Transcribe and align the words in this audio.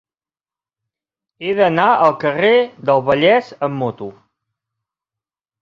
He 1.47 1.51
d'anar 1.59 1.85
al 2.07 2.15
carrer 2.25 2.51
del 2.91 3.05
Vallès 3.11 3.53
amb 3.69 3.81
moto. 3.85 4.11